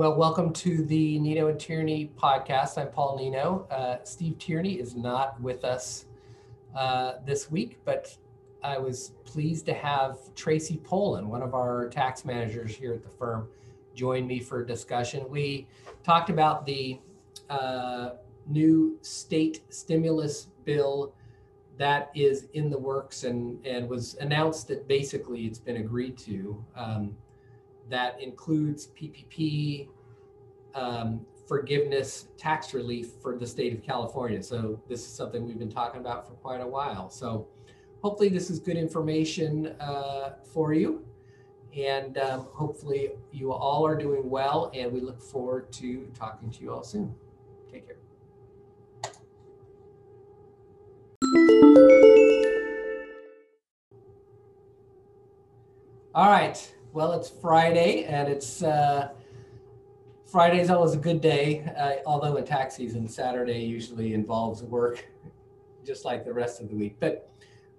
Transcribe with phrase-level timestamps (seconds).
[0.00, 2.78] Well, welcome to the Nienow and Tierney podcast.
[2.78, 3.70] I'm Paul Nienow.
[3.70, 6.06] Uh, Steve Tierney is not with us
[6.74, 8.16] uh, this week, but
[8.64, 13.10] I was pleased to have Tracy Pohlen, one of our tax managers here at the
[13.10, 13.48] firm,
[13.94, 15.28] join me for a discussion.
[15.28, 15.66] We
[16.02, 16.98] talked about the
[17.50, 18.12] uh,
[18.46, 21.12] new state stimulus bill
[21.76, 26.64] that is in the works and, and was announced that basically it's been agreed to.
[26.74, 27.14] Um,
[27.90, 29.88] that includes PPP,
[30.74, 34.42] um, forgiveness, tax relief for the state of California.
[34.42, 37.10] So this is something we've been talking about for quite a while.
[37.10, 37.48] So
[38.02, 41.04] hopefully this is good information uh, for you.
[41.76, 46.62] And um, hopefully you all are doing well and we look forward to talking to
[46.62, 47.14] you all soon.
[47.70, 47.96] Take care.
[56.12, 56.74] All right.
[56.92, 59.10] Well, it's Friday and it's uh,
[60.26, 65.08] Friday is always a good day, uh, although in tax season, Saturday usually involves work,
[65.84, 66.96] just like the rest of the week.
[66.98, 67.30] But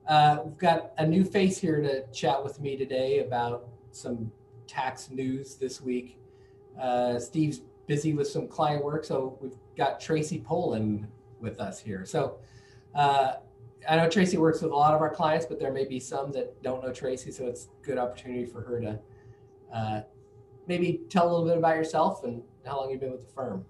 [0.07, 4.31] uh, we've got a new face here to chat with me today about some
[4.65, 6.17] tax news this week.
[6.79, 11.05] Uh, Steve's busy with some client work, so we've got Tracy Pohlen
[11.41, 12.05] with us here.
[12.05, 12.37] So
[12.95, 13.33] uh,
[13.89, 16.31] I know Tracy works with a lot of our clients, but there may be some
[16.33, 18.99] that don't know Tracy, so it's a good opportunity for her to
[19.73, 20.01] uh,
[20.67, 23.65] maybe tell a little bit about yourself and how long you've been with the firm.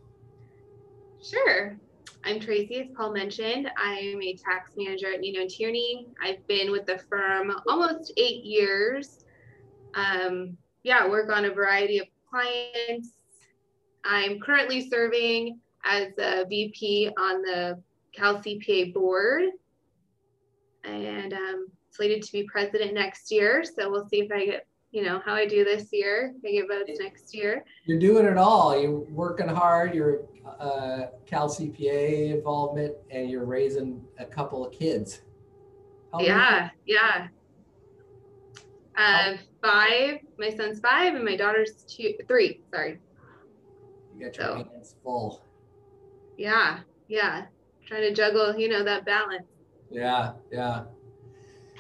[1.21, 1.77] Sure.
[2.23, 3.69] I'm Tracy, as Paul mentioned.
[3.77, 6.07] I'm a tax manager at Nienow Tierney.
[6.21, 9.25] I've been with the firm almost eight years.
[9.95, 13.13] Um, yeah, work on a variety of clients.
[14.03, 17.81] I'm currently serving as a VP on the
[18.13, 19.49] Cal CPA board
[20.83, 23.63] and um, slated to be president next year.
[23.63, 26.33] So we'll see if I get you know how I do this year.
[26.45, 27.63] I get votes next year.
[27.85, 28.79] You're doing it all.
[28.79, 29.95] You're working hard.
[29.95, 30.21] You're
[30.59, 35.21] uh, Cal CPA involvement, and you're raising a couple of kids.
[36.11, 37.27] How yeah, yeah.
[38.97, 40.19] Uh, five.
[40.37, 42.59] My son's five, and my daughter's two, three.
[42.69, 42.99] Sorry.
[44.17, 45.45] You got your so, hands full.
[46.37, 47.45] Yeah, yeah.
[47.85, 49.47] Trying to juggle, you know, that balance.
[49.91, 50.83] Yeah, yeah,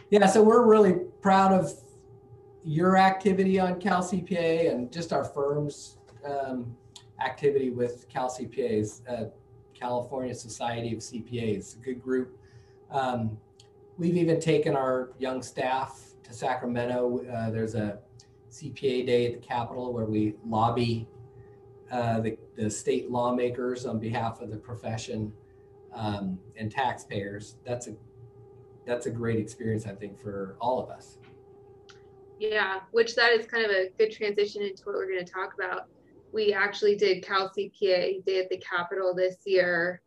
[0.09, 0.25] yeah.
[0.25, 1.71] So we're really proud of
[2.63, 6.75] your activity on Cal CPA and just our firm's um,
[7.23, 9.29] activity with Cal CPAs, uh,
[9.73, 12.37] California Society of CPAs, a good group.
[12.91, 13.37] Um,
[13.97, 17.25] we've even taken our young staff to Sacramento.
[17.31, 17.99] Uh, there's a
[18.51, 21.07] CPA day at the Capitol where we lobby
[21.91, 25.31] uh, the, the, state lawmakers on behalf of the profession
[25.93, 27.55] um, and taxpayers.
[27.65, 27.95] That's a
[28.85, 31.17] that's a great experience, I think, for all of us.
[32.39, 35.53] Yeah, which that is kind of a good transition into what we're going to talk
[35.53, 35.87] about.
[36.33, 40.01] We actually did Cal CPA Day at the Capitol this year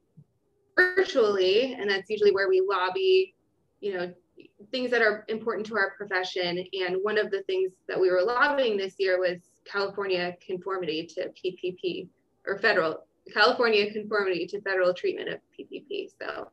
[0.77, 3.35] virtually, and that's usually where we lobby,
[3.81, 4.13] you know,
[4.73, 6.65] things that are important to our profession.
[6.73, 11.29] And one of the things that we were lobbying this year was California conformity to
[11.29, 12.09] PPP
[12.47, 16.11] or federal California conformity to federal treatment of PPP.
[16.21, 16.49] So,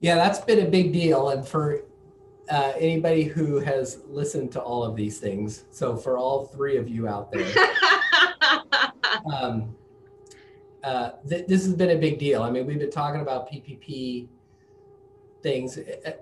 [0.00, 1.28] yeah, that's been a big deal.
[1.30, 1.82] And for
[2.50, 5.64] uh, anybody who has listened to all of these things.
[5.70, 7.50] So for all three of you out there,
[9.32, 9.74] um,
[10.82, 12.42] uh, th- this has been a big deal.
[12.42, 14.28] I mean, we've been talking about PPP
[15.42, 15.78] things.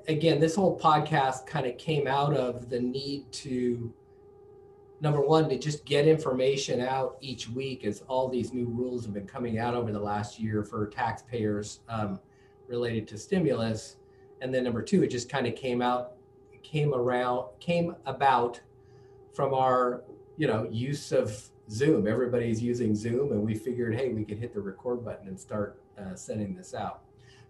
[0.08, 3.92] Again, this whole podcast kind of came out of the need to,
[5.00, 9.14] number one, to just get information out each week as all these new rules have
[9.14, 12.20] been coming out over the last year for taxpayers um,
[12.68, 13.96] related to stimulus
[14.40, 16.12] and then number two, it just kind of came out,
[16.62, 18.60] came around, came about
[19.32, 20.02] from our,
[20.36, 22.06] you know, use of Zoom.
[22.06, 25.80] Everybody's using Zoom, and we figured, hey, we could hit the record button and start
[25.98, 27.02] uh, sending this out.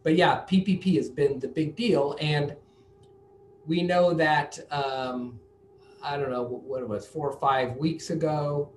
[0.02, 2.56] But yeah, PPP has been the big deal, and
[3.66, 5.38] we know that um,
[6.02, 8.70] I don't know what it was, four or five weeks ago,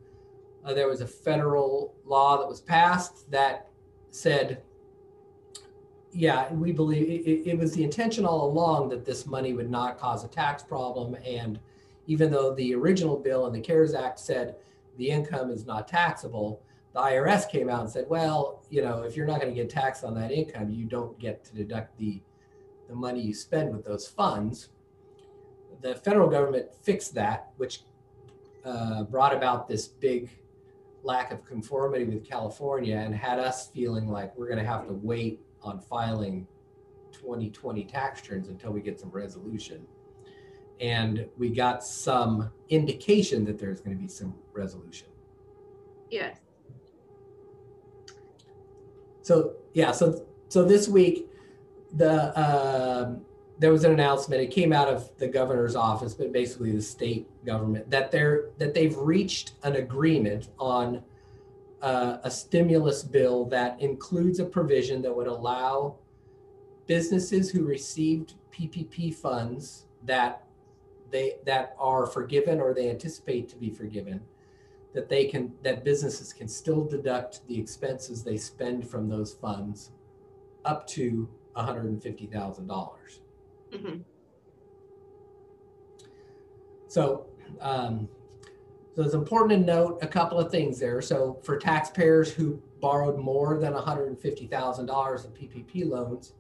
[0.65, 3.69] uh, there was a federal law that was passed that
[4.11, 4.61] said
[6.13, 9.97] yeah, we believe it, it, was the intention all along that this money would not
[9.97, 11.17] cause a tax problem.
[11.25, 11.59] And
[12.05, 14.55] even though the original bill and the CARES Act said
[14.97, 16.61] the income is not taxable,
[16.93, 19.69] the IRS came out and said, well, you know, if you're not going to get
[19.69, 22.21] taxed on that income, you don't get to deduct the,
[22.87, 24.69] the money you spend with those funds.
[25.83, 27.81] The federal government fixed that, which
[28.65, 30.30] uh, brought about this big
[31.03, 34.94] lack of conformity with California and had us feeling like we're going to have to
[34.94, 36.47] wait on filing
[37.12, 39.85] 2020 tax returns until we get some resolution.
[40.80, 45.07] and we got some indication that there's going to be some resolution.
[46.09, 46.38] Yes.
[49.21, 51.29] So yeah, so so this week,
[51.94, 53.25] the um,
[53.59, 54.41] there was an announcement.
[54.41, 58.73] It came out of the governor's office, but basically the state government that they're that
[58.73, 61.03] they've reached an agreement on
[61.81, 65.95] uh, a stimulus bill that includes a provision that would allow
[66.88, 70.44] businesses who received PPP funds that
[71.11, 74.21] they that are forgiven or they anticipate to be forgiven
[74.94, 79.91] that they can that businesses can still deduct the expenses they spend from those funds
[80.65, 83.19] up to $150,000.
[83.73, 84.01] Dollars hmm
[86.87, 87.25] So,
[87.59, 88.07] um,
[88.95, 91.01] so it's important to note a couple of things there.
[91.01, 96.33] So for taxpayers who borrowed more than $150,000 of PPP loans,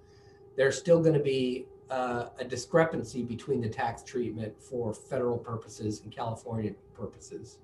[0.55, 6.01] there's still going to be uh, a discrepancy between the tax treatment for federal purposes
[6.01, 7.57] and California purposes.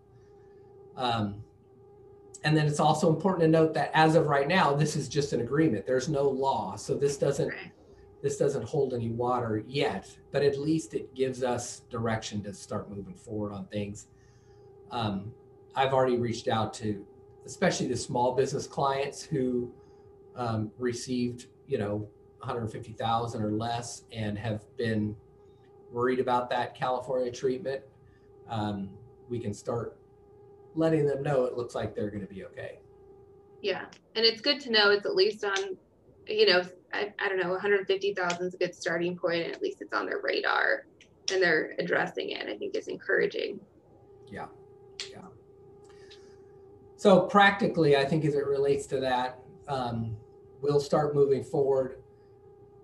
[0.97, 1.43] Um,
[2.43, 5.33] and then it's also important to note that as of right now, this is just
[5.33, 5.85] an agreement.
[5.85, 7.53] There's no law, so this doesn't.
[8.21, 10.15] This doesn't hold any water yet.
[10.31, 14.07] But at least it gives us direction to start moving forward on things.
[14.91, 15.31] Um,
[15.75, 17.05] I've already reached out to,
[17.45, 19.71] especially the small business clients who
[20.35, 22.07] um, received, you know,
[22.39, 25.15] 150,000 or less and have been
[25.91, 27.81] worried about that California treatment.
[28.49, 28.89] Um,
[29.29, 29.97] we can start
[30.75, 32.79] letting them know it looks like they're going to be okay.
[33.61, 33.85] Yeah.
[34.15, 35.77] And it's good to know it's at least on,
[36.29, 39.81] you know, I, I don't know, 150,000 is a good starting point, and at least
[39.81, 40.85] it's on their radar
[41.31, 42.47] and they're addressing it.
[42.47, 43.59] I think is encouraging.
[44.27, 44.47] Yeah,
[45.11, 45.21] yeah.
[46.95, 50.15] So practically, I think as it relates to that, um,
[50.61, 52.01] we'll start moving forward,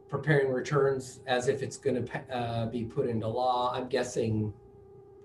[0.08, 3.74] preparing returns as if it's going to uh, be put into law.
[3.74, 4.54] I'm guessing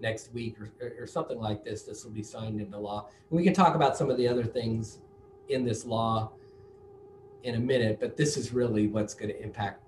[0.01, 1.83] next week or, or something like this.
[1.83, 3.09] This will be signed into law.
[3.31, 4.99] And we can talk about some of the other things
[5.49, 6.33] in this law
[7.45, 9.83] in a minute, but this is really what's going to impact,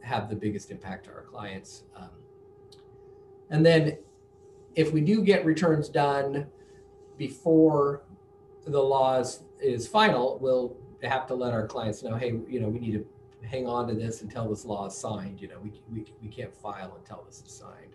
[0.00, 1.84] have the biggest impact to our clients.
[1.96, 2.10] Um,
[3.50, 3.98] and then
[4.74, 6.46] if we do get returns done
[7.16, 8.02] before
[8.66, 12.68] the law is, is final, we'll have to let our clients know, hey, you know,
[12.68, 13.06] we need to
[13.46, 15.40] hang on to this until this law is signed.
[15.40, 17.94] You know, we, we, we can't file until this is signed.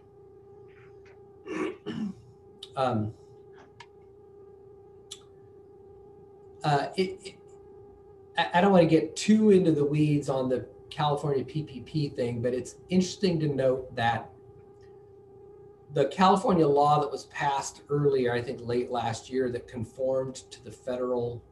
[2.75, 3.13] um,
[6.63, 7.35] uh, it, it,
[8.37, 12.53] I don't want to get too into the weeds on the California PPP thing, but
[12.53, 14.29] it's interesting to note that
[15.93, 20.63] the California law that was passed earlier, I think late last year, that conformed to
[20.63, 21.43] the federal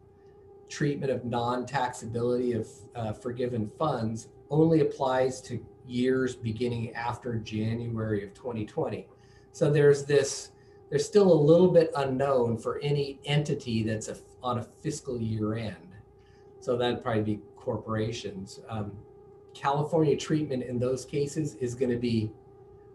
[0.67, 8.33] treatment of non-taxability of uh, forgiven funds only applies to years beginning after January of
[8.33, 9.07] 2020.
[9.51, 10.51] So there's this,
[10.89, 15.55] there's still a little bit unknown for any entity that's a, on a fiscal year
[15.55, 15.90] end.
[16.61, 18.59] So that'd probably be corporations.
[18.69, 18.91] Um,
[19.53, 22.31] California treatment in those cases is going to be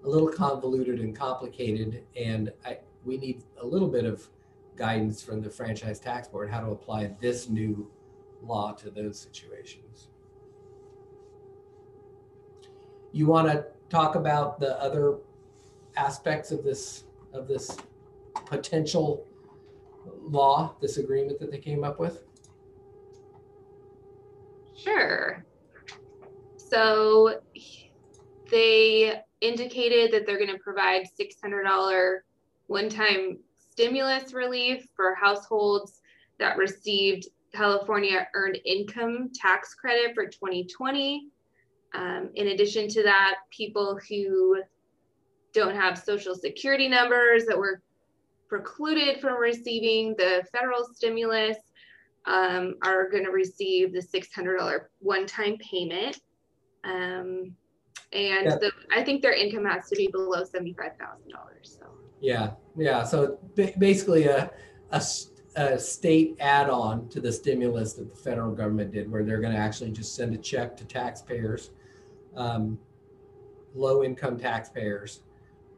[0.04, 4.26] a little convoluted and complicated, and I, we need a little bit of
[4.76, 7.90] guidance from the franchise tax board how to apply this new
[8.40, 10.08] law to those situations.
[13.12, 15.16] You want to talk about the other
[15.96, 17.76] aspects of this of this
[18.46, 19.26] potential
[20.22, 22.25] law, this agreement that they came up with?
[24.76, 25.44] Sure.
[26.56, 27.40] So
[28.50, 32.18] they indicated that they're going to provide $600
[32.66, 33.38] one time
[33.70, 36.00] stimulus relief for households
[36.38, 41.28] that received California Earned Income Tax Credit for 2020.
[41.94, 44.62] Um, in addition to that, people who
[45.52, 47.82] don't have social security numbers that were
[48.48, 51.56] precluded from receiving the federal stimulus
[52.26, 56.20] um, are going to receive the $600 one-time payment.
[56.84, 57.54] Um,
[58.12, 58.56] and Yeah.
[58.56, 60.96] the, I think their income has to be below $75,000.
[61.62, 61.86] So,
[62.20, 63.04] Yeah, yeah.
[63.04, 64.50] So ba- basically, a
[65.78, 69.90] state add-on to the stimulus that the federal government did, where they're going to actually
[69.90, 71.70] just send a check to taxpayers,
[72.36, 72.78] um,
[73.74, 75.22] low-income taxpayers.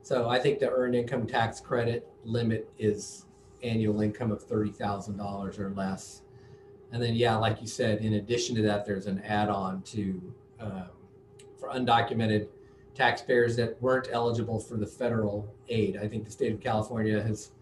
[0.02, 3.26] So I think the earned income tax credit limit is
[3.62, 6.22] annual income of thirty thousand dollars or less.
[6.92, 10.88] And then, yeah, like you said, in addition to that, there's an add-on to um,
[11.58, 12.48] for undocumented
[12.94, 15.96] taxpayers that weren't eligible for the federal aid.
[15.96, 17.52] I think the state of California has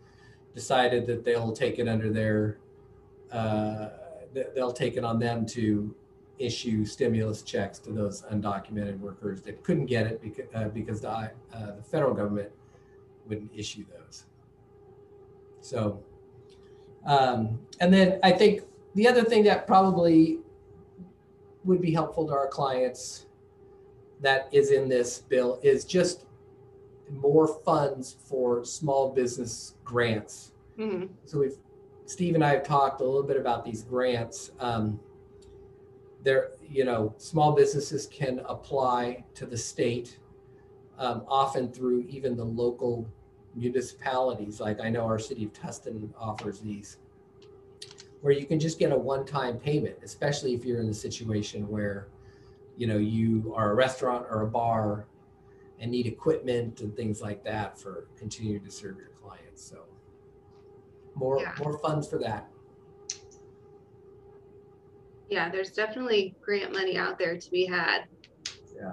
[0.54, 2.58] decided that they'll take it under their,
[3.32, 3.88] uh,
[4.32, 5.94] th- they'll take it on them to
[6.38, 11.08] issue stimulus checks to those undocumented workers that couldn't get it because, uh, because the,
[11.08, 12.50] uh, the federal government
[13.26, 14.24] wouldn't issue those.
[15.60, 16.02] So,
[17.06, 18.62] um, and then I think
[18.96, 20.38] the other thing that probably
[21.64, 23.26] would be helpful to our clients
[24.20, 26.24] that is in this bill is just
[27.10, 30.52] more funds for small business grants.
[30.78, 31.06] Mm-hmm.
[31.26, 31.56] So we've
[32.06, 34.52] Steve and I have talked a little bit about these grants.
[34.60, 35.00] Um,
[36.22, 40.18] there, you know, small businesses can apply to the state,
[40.98, 43.06] um, often through even the local
[43.56, 44.60] municipalities.
[44.60, 46.98] Like I know our city of Tustin offers these,
[48.20, 52.08] where you can just get a one-time payment, especially if you're in the situation where,
[52.76, 55.06] you know, you are a restaurant or a bar
[55.80, 59.62] and need equipment and things like that for continuing to serve your clients.
[59.62, 59.84] So
[61.14, 61.54] more yeah.
[61.62, 62.48] more funds for that.
[65.28, 68.04] Yeah, there's definitely grant money out there to be had.
[68.74, 68.92] Yeah.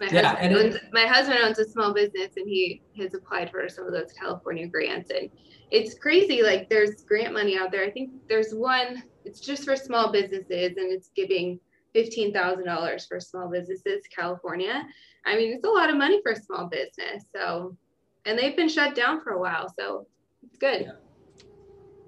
[0.00, 3.50] My, yeah, husband owns, it, my husband owns a small business and he has applied
[3.50, 5.10] for some of those California grants.
[5.10, 5.28] And
[5.70, 6.42] it's crazy.
[6.42, 7.84] Like there's grant money out there.
[7.84, 11.58] I think there's one, it's just for small businesses and it's giving
[11.94, 14.86] $15,000 for small businesses, California.
[15.26, 17.24] I mean, it's a lot of money for a small business.
[17.34, 17.76] So,
[18.24, 19.72] and they've been shut down for a while.
[19.76, 20.06] So
[20.42, 20.82] it's good.
[20.82, 20.92] Yeah.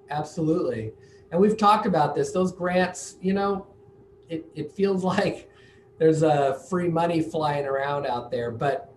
[0.09, 0.91] Absolutely.
[1.31, 2.31] And we've talked about this.
[2.31, 3.67] Those grants, you know,
[4.29, 5.49] it, it feels like
[6.01, 8.91] there's a free money flying around out there, but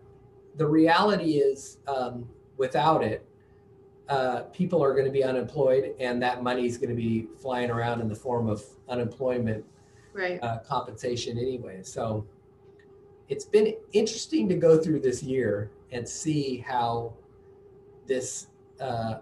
[0.57, 3.29] the reality is, um, without it,
[4.09, 7.71] uh, people are going to be unemployed, and that money is going to be flying
[7.71, 9.63] around in the form of unemployment
[10.15, 10.43] right.
[10.43, 11.81] uh, compensation anyway.
[11.83, 12.25] So
[13.29, 17.13] it's been interesting to go through this year and see how
[18.07, 18.47] this
[18.81, 19.17] uh,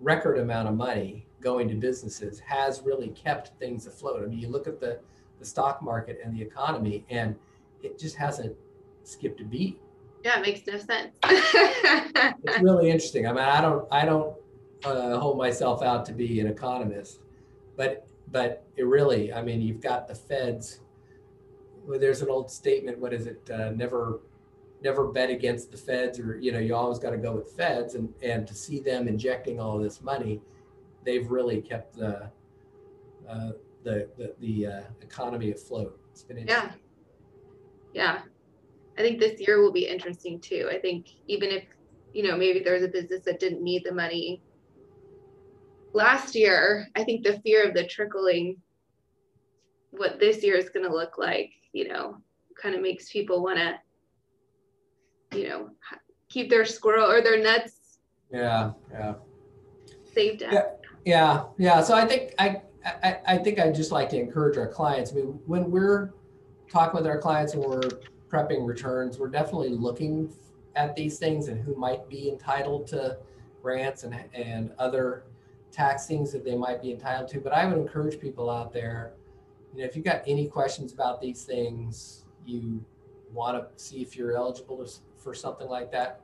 [0.00, 4.24] record amount of money going to businesses has really kept things afloat.
[4.24, 4.98] I mean, you look at the,
[5.40, 7.34] the stock market and the economy, and
[7.82, 8.54] it just hasn't
[9.02, 9.80] skipped a beat.
[10.24, 11.16] Yeah, it makes no sense.
[11.24, 13.26] it's really interesting.
[13.26, 14.36] I mean, I don't, I don't
[14.84, 17.20] uh, hold myself out to be an economist,
[17.76, 20.80] but, but it really, I mean, you've got the Feds.
[21.86, 22.98] Well, there's an old statement.
[22.98, 23.50] What is it?
[23.50, 24.20] Uh, never
[24.82, 27.96] never bet against the feds or you know you always got to go with feds
[27.96, 30.40] and and to see them injecting all this money
[31.04, 32.30] they've really kept the
[33.28, 33.50] uh,
[33.84, 36.70] the the, the uh, economy afloat it's been yeah
[37.94, 38.20] yeah
[38.98, 41.64] i think this year will be interesting too i think even if
[42.12, 44.42] you know maybe there's a business that didn't need the money
[45.92, 48.56] last year i think the fear of the trickling
[49.92, 52.16] what this year is going to look like you know
[52.60, 53.74] kind of makes people want to
[55.32, 55.70] you know,
[56.28, 57.98] keep their squirrel or their nuts.
[58.32, 59.14] Yeah, yeah.
[60.12, 60.52] Saved up.
[60.52, 60.64] Yeah,
[61.04, 61.82] yeah, yeah.
[61.82, 65.12] So I think I, I I think I'd just like to encourage our clients.
[65.12, 66.12] I mean, when we're
[66.70, 67.80] talking with our clients and we're
[68.28, 70.32] prepping returns, we're definitely looking
[70.76, 73.18] at these things and who might be entitled to
[73.62, 75.24] grants and and other
[75.72, 77.40] tax things that they might be entitled to.
[77.40, 79.12] But I would encourage people out there,
[79.74, 82.84] you know, if you've got any questions about these things, you
[83.32, 84.84] want to see if you're eligible
[85.16, 86.22] for something like that,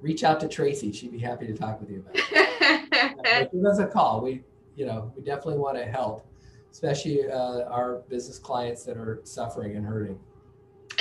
[0.00, 0.92] reach out to Tracy.
[0.92, 3.52] She'd be happy to talk with you about it.
[3.52, 4.20] Give us a call.
[4.20, 4.42] We,
[4.78, 6.24] you know, we definitely want to help,
[6.70, 10.18] especially uh, our business clients that are suffering and hurting.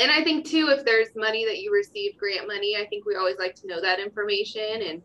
[0.02, 3.16] And I think too, if there's money that you received, grant money, I think we
[3.16, 5.02] always like to know that information, and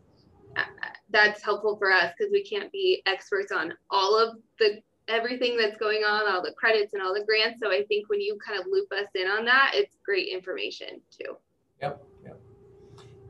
[0.57, 0.63] uh,
[1.11, 5.77] that's helpful for us because we can't be experts on all of the everything that's
[5.77, 7.59] going on, all the credits and all the grants.
[7.61, 10.99] So I think when you kind of loop us in on that, it's great information
[11.11, 11.37] too.
[11.81, 12.03] Yep.
[12.25, 12.39] Yep.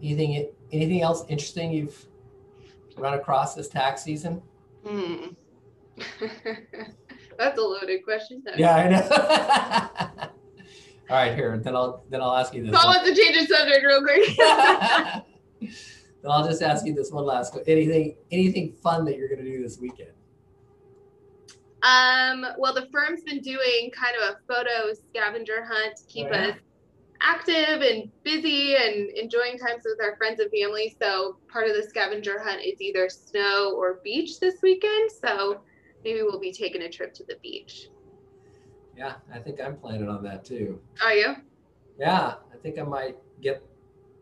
[0.01, 2.05] Anything anything else interesting you've
[2.95, 4.41] run across this tax season?
[4.86, 5.28] Hmm.
[7.38, 8.44] That's a loaded question.
[8.58, 10.30] Yeah, I know.
[11.10, 11.58] All right, here.
[11.58, 12.75] Then I'll then I'll ask you this.
[12.75, 14.38] I want to change the subject real quick.
[16.22, 17.58] then I'll just ask you this one last.
[17.68, 20.12] Anything anything fun that you're going to do this weekend?
[21.84, 22.46] Um.
[22.58, 26.48] Well, the firm's been doing kind of a photo scavenger hunt to keep oh, yeah.
[26.48, 26.56] us
[27.24, 30.96] active and busy and enjoying times with our friends and family.
[31.01, 35.12] So part of the scavenger hunt is either snow or beach this weekend.
[35.24, 35.62] So
[36.03, 37.88] maybe we'll be taking a trip to the beach.
[38.96, 40.80] Yeah, I think I'm planning on that too.
[41.01, 41.36] Are you?
[41.98, 43.63] Yeah, I think I might get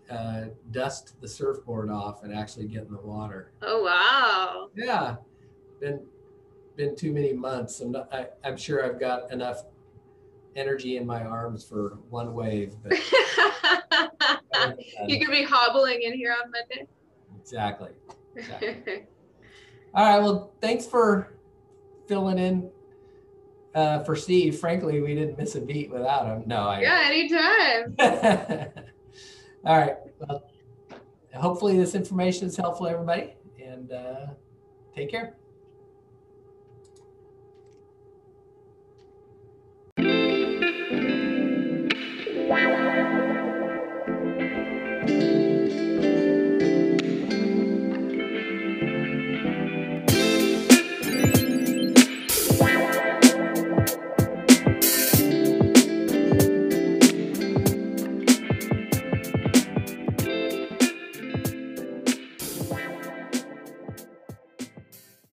[0.09, 3.51] uh, dust the surfboard off and actually get in the water.
[3.61, 4.69] Oh wow!
[4.75, 5.15] Yeah,
[5.79, 6.01] been
[6.75, 7.79] been too many months.
[7.81, 9.63] I'm not, I, I'm sure I've got enough
[10.55, 12.75] energy in my arms for one wave.
[12.83, 12.93] But
[15.07, 16.87] you could be hobbling in here on Monday.
[17.39, 17.91] Exactly.
[18.35, 19.05] exactly.
[19.93, 20.21] All right.
[20.21, 21.33] Well, thanks for
[22.07, 22.69] filling in
[23.75, 24.59] uh, for Steve.
[24.59, 26.43] Frankly, we didn't miss a beat without him.
[26.45, 26.81] No, I.
[26.81, 27.95] Yeah, anytime.
[29.65, 29.97] All right.
[30.19, 30.49] Well,
[31.33, 34.27] hopefully this information is helpful, everybody, and uh,
[34.95, 35.35] take care.